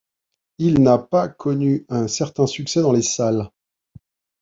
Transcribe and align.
Il 0.57 0.81
n’a 0.81 0.97
pas 0.97 1.27
connu 1.27 1.85
un 1.89 2.07
certain 2.07 2.47
succès 2.47 2.81
dans 2.81 2.91
les 2.91 3.03
salles. 3.03 3.51